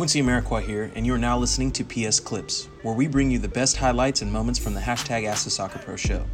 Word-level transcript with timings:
Quincy 0.00 0.22
Amarikwa 0.22 0.62
here, 0.62 0.90
and 0.94 1.04
you 1.04 1.12
are 1.12 1.18
now 1.18 1.36
listening 1.36 1.70
to 1.70 1.84
PS 1.84 2.20
Clips, 2.20 2.70
where 2.80 2.94
we 2.94 3.06
bring 3.06 3.30
you 3.30 3.38
the 3.38 3.46
best 3.46 3.76
highlights 3.76 4.22
and 4.22 4.32
moments 4.32 4.58
from 4.58 4.72
the 4.72 4.80
hashtag 4.80 5.26
Ask 5.26 5.44
the 5.44 5.50
Soccer 5.50 5.78
Pro 5.78 5.94
show. 5.94 6.24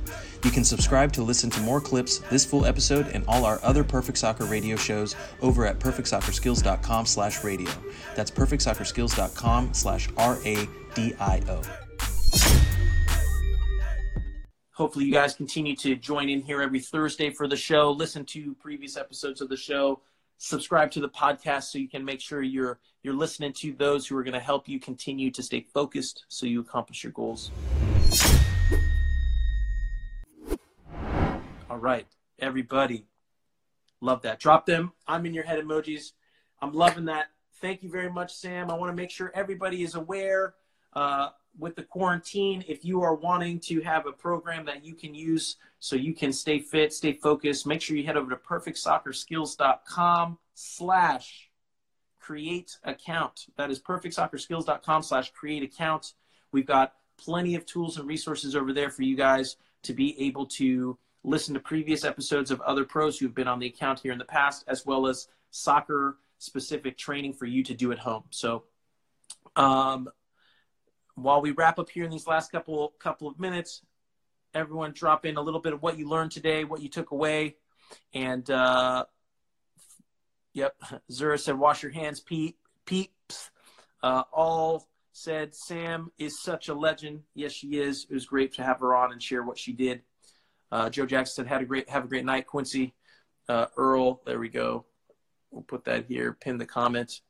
You 0.45 0.53
can 0.53 0.62
subscribe 0.62 1.12
to 1.15 1.23
listen 1.25 1.51
to 1.51 1.61
more 1.62 1.81
clips, 1.81 2.19
this 2.31 2.45
full 2.45 2.65
episode, 2.65 3.09
and 3.09 3.25
all 3.27 3.45
our 3.45 3.59
other 3.65 3.83
Perfect 3.83 4.19
Soccer 4.19 4.45
radio 4.45 4.77
shows 4.77 5.17
over 5.43 5.67
at 5.67 5.81
perfectsoccerskills.com 5.81 7.06
slash 7.06 7.42
radio. 7.42 7.72
That's 8.15 8.31
perfectsoccerskills.com 8.31 9.74
slash 9.74 10.08
R-A-D-I-O. 10.17 11.62
Hopefully, 14.74 15.06
you 15.06 15.12
guys 15.12 15.35
continue 15.35 15.74
to 15.74 15.96
join 15.96 16.28
in 16.28 16.41
here 16.41 16.62
every 16.62 16.78
Thursday 16.78 17.30
for 17.30 17.48
the 17.48 17.56
show. 17.56 17.91
Listen 17.91 18.24
to 18.27 18.55
previous 18.60 18.96
episodes 18.96 19.41
of 19.41 19.48
the 19.48 19.56
show. 19.56 20.02
Subscribe 20.39 20.91
to 20.91 21.01
the 21.01 21.09
podcast 21.09 21.65
so 21.65 21.79
you 21.79 21.89
can 21.89 22.05
make 22.05 22.21
sure 22.21 22.43
you're 22.43 22.79
you're 23.03 23.15
listening 23.15 23.53
to 23.55 23.73
those 23.73 24.07
who 24.07 24.17
are 24.17 24.23
going 24.23 24.35
to 24.35 24.41
help 24.41 24.69
you 24.69 24.79
continue 24.79 25.31
to 25.31 25.43
stay 25.43 25.67
focused 25.73 26.25
so 26.29 26.45
you 26.45 26.61
accomplish 26.61 27.05
your 27.05 27.13
goals. 27.13 27.51
All 31.71 31.79
right, 31.79 32.07
everybody, 32.39 33.07
love 34.01 34.23
that. 34.23 34.39
Drop 34.39 34.67
them. 34.67 34.93
I'm 35.07 35.25
in 35.25 35.33
your 35.33 35.45
head 35.45 35.59
emojis. 35.59 36.13
I'm 36.61 36.73
loving 36.73 37.07
that. 37.07 37.29
Thank 37.61 37.83
you 37.83 37.91
very 37.91 38.11
much, 38.11 38.35
Sam. 38.35 38.71
I 38.71 38.75
want 38.75 38.93
to 38.93 38.97
make 38.97 39.11
sure 39.11 39.33
everybody 39.35 39.83
is 39.83 39.95
aware. 39.95 40.55
Uh, 40.93 41.30
with 41.59 41.77
the 41.77 41.83
quarantine, 41.83 42.65
if 42.69 42.84
you 42.84 43.02
are 43.02 43.15
wanting 43.15 43.60
to 43.60 43.80
have 43.80 44.06
a 44.06 44.12
program 44.12 44.66
that 44.66 44.84
you 44.84 44.95
can 44.95 45.15
use 45.15 45.56
so 45.79 45.96
you 45.96 46.15
can 46.15 46.32
stay 46.32 46.59
fit, 46.59 46.92
stay 46.92 47.12
focused, 47.12 47.66
make 47.66 47.80
sure 47.80 47.96
you 47.96 48.05
head 48.05 48.16
over 48.16 48.30
to 48.30 48.37
perfectsoccerskills.com 48.37 50.38
slash 50.55 51.51
create 52.20 52.77
account. 52.84 53.46
That 53.56 53.70
is 53.70 53.80
perfectsoccerskills.com 53.80 55.02
slash 55.02 55.32
create 55.32 55.63
account. 55.63 56.15
We've 56.52 56.66
got 56.66 56.95
plenty 57.18 57.54
of 57.54 57.65
tools 57.66 57.98
and 57.98 58.09
resources 58.09 58.57
over 58.57 58.73
there 58.73 58.91
for 58.91 59.02
you 59.02 59.16
guys 59.16 59.57
to 59.85 59.95
be 59.95 60.20
able 60.20 60.46
to 60.46 60.98
listen 61.23 61.54
to 61.54 61.60
previous 61.60 62.04
episodes 62.04 62.51
of 62.51 62.60
other 62.60 62.85
pros 62.85 63.18
who've 63.18 63.35
been 63.35 63.48
on 63.48 63.59
the 63.59 63.66
account 63.66 64.00
here 64.00 64.12
in 64.12 64.18
the 64.18 64.24
past, 64.24 64.64
as 64.68 64.84
well 64.84 65.06
as 65.06 65.28
soccer 65.50 66.18
specific 66.38 66.98
training 66.98 67.32
for 67.32 67.46
you 67.46 67.62
to 67.64 67.74
do 67.74 67.92
at 67.92 67.98
home. 67.98 68.24
So, 68.30 68.64
um, 69.56 70.08
while 71.17 71.41
we 71.41 71.50
wrap 71.50 71.78
up 71.78 71.91
here 71.91 72.05
in 72.05 72.11
these 72.11 72.27
last 72.27 72.53
couple 72.53 72.92
couple 72.98 73.27
of 73.27 73.41
minutes, 73.41 73.83
everyone 74.55 74.92
drop 74.92 75.27
in 75.27 75.36
a 75.36 75.41
little 75.41 75.61
bit 75.61 75.72
of 75.72 75.83
what 75.83 75.98
you 75.98 76.09
learned 76.09 76.31
today, 76.31 76.64
what 76.64 76.81
you 76.81 76.89
took 76.89 77.11
away, 77.11 77.56
and 78.14 78.48
uh, 78.50 79.05
yep, 80.53 80.77
Zura 81.11 81.39
said, 81.39 81.59
"Wash 81.59 81.83
your 81.83 81.92
hands, 81.92 82.20
Pete." 82.20 82.56
Peeps, 82.84 83.50
uh, 84.03 84.22
all 84.33 84.89
said, 85.12 85.55
"Sam 85.55 86.12
is 86.19 86.41
such 86.41 86.69
a 86.69 86.75
legend." 86.75 87.22
Yes, 87.34 87.53
she 87.53 87.78
is. 87.78 88.06
It 88.09 88.14
was 88.14 88.27
great 88.27 88.55
to 88.55 88.62
have 88.62 88.78
her 88.81 88.94
on 88.94 89.11
and 89.11 89.22
share 89.22 89.42
what 89.42 89.59
she 89.59 89.72
did. 89.72 90.03
Uh, 90.70 90.91
Joe 90.91 91.06
Jackson 91.06 91.34
said, 91.34 91.47
"Had 91.47 91.62
a 91.62 91.64
great 91.64 91.89
have 91.89 92.05
a 92.05 92.09
great 92.09 92.25
night, 92.25 92.47
Quincy." 92.47 92.94
Uh, 93.48 93.67
Earl, 93.77 94.20
there 94.27 94.39
we 94.39 94.48
go. 94.48 94.84
We'll 95.50 95.62
put 95.62 95.84
that 95.84 96.06
here. 96.06 96.33
Pin 96.33 96.59
the 96.59 96.67
comment. 96.67 97.20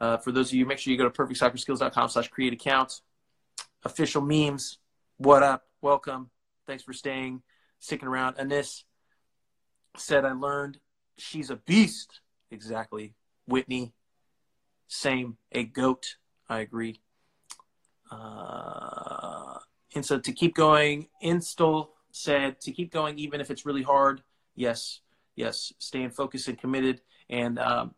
Uh, 0.00 0.16
for 0.16 0.32
those 0.32 0.48
of 0.48 0.54
you, 0.54 0.66
make 0.66 0.78
sure 0.78 0.90
you 0.90 0.98
go 0.98 1.08
to 1.08 1.10
perfectsoccerskills.com 1.10 2.08
slash 2.08 2.28
create 2.28 2.52
accounts 2.52 3.02
official 3.86 4.20
memes. 4.20 4.78
What 5.16 5.42
up? 5.44 5.62
Welcome. 5.80 6.30
Thanks 6.66 6.82
for 6.82 6.92
staying, 6.92 7.42
sticking 7.78 8.08
around. 8.08 8.34
Anis 8.36 8.84
said, 9.96 10.24
I 10.24 10.32
learned 10.32 10.78
she's 11.16 11.50
a 11.50 11.56
beast. 11.56 12.20
Exactly. 12.50 13.14
Whitney, 13.46 13.94
same. 14.88 15.38
A 15.52 15.62
goat. 15.62 16.16
I 16.48 16.58
agree. 16.60 17.00
Uh, 18.10 19.58
and 19.94 20.04
so 20.04 20.18
to 20.18 20.32
keep 20.32 20.54
going, 20.54 21.06
Install 21.20 21.94
said, 22.10 22.60
to 22.62 22.72
keep 22.72 22.92
going, 22.92 23.18
even 23.20 23.40
if 23.40 23.50
it's 23.52 23.64
really 23.64 23.82
hard. 23.84 24.22
Yes. 24.56 25.00
Yes. 25.36 25.72
Staying 25.78 26.10
focused 26.10 26.48
and 26.48 26.58
committed. 26.58 27.02
And 27.30 27.58
um, 27.60 27.94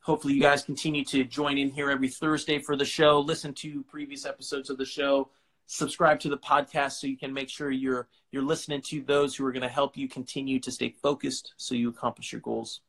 Hopefully, 0.00 0.34
you 0.34 0.40
guys 0.40 0.62
continue 0.62 1.04
to 1.04 1.24
join 1.24 1.58
in 1.58 1.70
here 1.70 1.90
every 1.90 2.08
Thursday 2.08 2.58
for 2.58 2.76
the 2.76 2.84
show. 2.84 3.20
Listen 3.20 3.52
to 3.54 3.82
previous 3.84 4.24
episodes 4.24 4.70
of 4.70 4.78
the 4.78 4.86
show. 4.86 5.28
Subscribe 5.66 6.18
to 6.20 6.30
the 6.30 6.38
podcast 6.38 6.92
so 6.92 7.06
you 7.06 7.18
can 7.18 7.32
make 7.32 7.50
sure 7.50 7.70
you're 7.70 8.08
you're 8.30 8.42
listening 8.42 8.80
to 8.82 9.02
those 9.02 9.36
who 9.36 9.44
are 9.44 9.52
going 9.52 9.62
to 9.62 9.68
help 9.68 9.96
you 9.96 10.08
continue 10.08 10.58
to 10.60 10.70
stay 10.70 10.94
focused 11.02 11.52
so 11.56 11.74
you 11.74 11.90
accomplish 11.90 12.32
your 12.32 12.40
goals. 12.40 12.80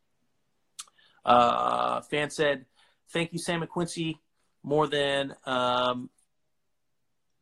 Uh, 1.25 1.99
fan 2.01 2.29
said, 2.29 2.65
"Thank 3.09 3.33
you, 3.33 3.39
Sam 3.39 3.61
and 3.61 3.69
Quincy. 3.69 4.19
More 4.63 4.87
than 4.87 5.35
um, 5.45 6.09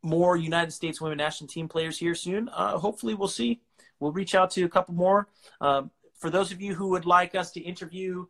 more 0.02 0.36
United 0.36 0.72
States 0.72 1.00
women 1.00 1.18
national 1.18 1.48
team 1.48 1.68
players 1.68 1.98
here 1.98 2.14
soon. 2.14 2.48
Uh, 2.48 2.78
hopefully, 2.78 3.14
we'll 3.14 3.28
see. 3.28 3.60
We'll 4.00 4.12
reach 4.12 4.34
out 4.34 4.50
to 4.52 4.64
a 4.64 4.68
couple 4.68 4.94
more. 4.94 5.28
Um, 5.60 5.90
for 6.18 6.30
those 6.30 6.52
of 6.52 6.60
you 6.60 6.74
who 6.74 6.88
would 6.88 7.06
like 7.06 7.34
us 7.34 7.52
to 7.52 7.60
interview 7.60 8.26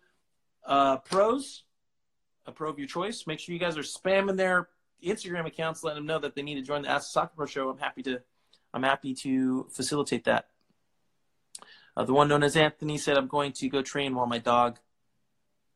uh, 0.69 0.99
pros, 0.99 1.65
a 2.47 2.53
pro 2.53 2.71
of 2.71 2.79
your 2.79 2.87
choice. 2.87 3.27
Make 3.27 3.41
sure 3.41 3.53
you 3.53 3.59
guys 3.59 3.77
are 3.77 3.83
spamming 3.83 4.37
their 4.37 4.69
Instagram 5.05 5.47
accounts, 5.47 5.83
letting 5.83 6.01
them 6.01 6.07
know 6.07 6.19
that 6.19 6.35
they 6.35 6.43
need 6.43 6.57
to 6.57 6.63
join 6.63 6.83
the 6.83 6.91
Ask 6.91 7.11
Soccer 7.11 7.33
Pro 7.35 7.47
show. 7.47 7.71
I'm 7.71 7.79
happy 7.79 8.03
to, 8.05 8.21
I'm 8.73 8.83
happy 8.83 9.15
to 9.15 9.67
facilitate 9.71 10.25
that. 10.25 10.49
Uh, 11.97 12.05
the 12.05 12.13
one 12.13 12.29
known 12.29 12.45
as 12.45 12.57
Anthony 12.57 12.99
said, 12.99 13.17
"I'm 13.17 13.27
going 13.27 13.53
to 13.53 13.69
go 13.69 13.83
train 13.83 14.15
while 14.15 14.27
my 14.27 14.39
dog 14.39 14.79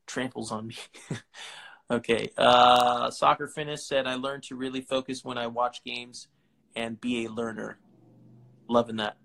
tramples 0.06 0.52
on 0.52 0.68
me." 0.68 0.76
okay. 1.90 2.30
Uh, 2.36 3.10
Soccer 3.10 3.48
Finish 3.48 3.82
said, 3.82 4.06
"I 4.06 4.14
learned 4.14 4.44
to 4.44 4.54
really 4.54 4.82
focus 4.82 5.24
when 5.24 5.38
I 5.38 5.48
watch 5.48 5.82
games 5.82 6.28
and 6.76 7.00
be 7.00 7.24
a 7.24 7.30
learner." 7.30 7.78
Loving 8.68 8.96
that. 8.96 9.16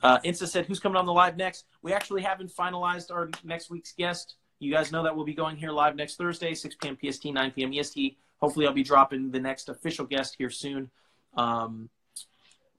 Uh, 0.00 0.20
Insta 0.20 0.46
said, 0.46 0.66
"Who's 0.66 0.78
coming 0.78 0.96
on 0.96 1.06
the 1.06 1.12
live 1.12 1.36
next?" 1.36 1.64
We 1.82 1.92
actually 1.92 2.22
haven't 2.22 2.52
finalized 2.54 3.10
our 3.10 3.30
next 3.42 3.68
week's 3.68 3.92
guest. 3.92 4.36
You 4.58 4.72
guys 4.72 4.92
know 4.92 5.02
that 5.02 5.14
we'll 5.14 5.24
be 5.24 5.34
going 5.34 5.56
here 5.56 5.70
live 5.70 5.96
next 5.96 6.16
Thursday, 6.16 6.54
6 6.54 6.76
p.m. 6.76 6.96
PST, 7.02 7.26
9 7.26 7.50
p.m. 7.50 7.72
EST. 7.72 8.16
Hopefully, 8.40 8.66
I'll 8.66 8.72
be 8.72 8.82
dropping 8.82 9.30
the 9.30 9.40
next 9.40 9.68
official 9.68 10.06
guest 10.06 10.36
here 10.38 10.50
soon. 10.50 10.90
Um, 11.36 11.90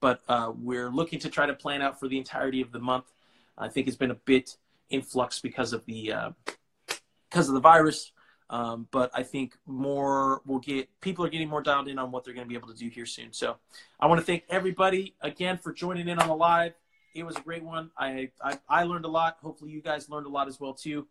but 0.00 0.20
uh, 0.28 0.52
we're 0.56 0.90
looking 0.90 1.18
to 1.20 1.30
try 1.30 1.46
to 1.46 1.54
plan 1.54 1.82
out 1.82 1.98
for 1.98 2.08
the 2.08 2.18
entirety 2.18 2.60
of 2.60 2.72
the 2.72 2.78
month. 2.78 3.04
I 3.58 3.68
think 3.68 3.88
it's 3.88 3.96
been 3.96 4.10
a 4.10 4.14
bit 4.14 4.56
influx 4.90 5.40
because 5.40 5.72
of 5.72 5.84
the 5.86 6.12
uh, 6.12 6.30
because 7.30 7.48
of 7.48 7.54
the 7.54 7.60
virus. 7.60 8.12
Um, 8.48 8.86
but 8.92 9.10
I 9.12 9.24
think 9.24 9.56
more 9.66 10.40
will 10.46 10.60
get 10.60 10.88
people 11.00 11.24
are 11.24 11.28
getting 11.28 11.48
more 11.48 11.62
dialed 11.62 11.88
in 11.88 11.98
on 11.98 12.12
what 12.12 12.24
they're 12.24 12.34
going 12.34 12.46
to 12.46 12.48
be 12.48 12.54
able 12.54 12.68
to 12.68 12.78
do 12.78 12.88
here 12.88 13.06
soon. 13.06 13.32
So 13.32 13.56
I 13.98 14.06
want 14.06 14.20
to 14.20 14.24
thank 14.24 14.44
everybody 14.48 15.16
again 15.20 15.58
for 15.58 15.72
joining 15.72 16.08
in 16.08 16.18
on 16.18 16.28
the 16.28 16.36
live. 16.36 16.74
It 17.14 17.24
was 17.24 17.36
a 17.36 17.40
great 17.40 17.64
one. 17.64 17.90
I, 17.98 18.30
I, 18.42 18.58
I 18.68 18.82
learned 18.84 19.04
a 19.04 19.08
lot. 19.08 19.38
Hopefully 19.42 19.72
you 19.72 19.80
guys 19.80 20.08
learned 20.08 20.26
a 20.26 20.30
lot 20.30 20.48
as 20.48 20.60
well 20.60 20.74
too. 20.74 21.08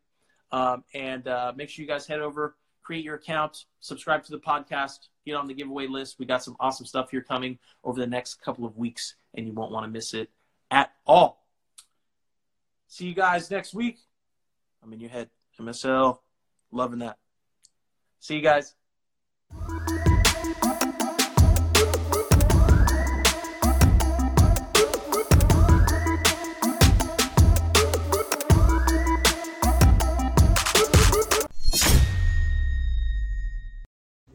Um, 0.51 0.83
and 0.93 1.27
uh, 1.27 1.53
make 1.55 1.69
sure 1.69 1.83
you 1.83 1.89
guys 1.89 2.07
head 2.07 2.19
over, 2.19 2.55
create 2.83 3.03
your 3.03 3.15
account, 3.15 3.65
subscribe 3.79 4.23
to 4.25 4.31
the 4.31 4.39
podcast, 4.39 5.09
get 5.25 5.35
on 5.35 5.47
the 5.47 5.53
giveaway 5.53 5.87
list. 5.87 6.17
We 6.19 6.25
got 6.25 6.43
some 6.43 6.55
awesome 6.59 6.85
stuff 6.85 7.09
here 7.11 7.21
coming 7.21 7.57
over 7.83 7.99
the 7.99 8.07
next 8.07 8.41
couple 8.41 8.65
of 8.65 8.77
weeks, 8.77 9.15
and 9.33 9.45
you 9.45 9.53
won't 9.53 9.71
want 9.71 9.85
to 9.85 9.91
miss 9.91 10.13
it 10.13 10.29
at 10.71 10.91
all. 11.05 11.43
See 12.87 13.07
you 13.07 13.15
guys 13.15 13.49
next 13.49 13.73
week. 13.73 13.99
I'm 14.83 14.93
in 14.93 14.99
your 14.99 15.09
head. 15.09 15.29
MSL, 15.59 16.19
loving 16.71 16.99
that. 16.99 17.17
See 18.19 18.35
you 18.35 18.41
guys. 18.41 18.75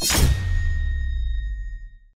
you. 0.00 0.31